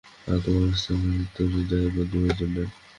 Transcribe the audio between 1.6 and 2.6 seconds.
যাইবার প্রয়োজন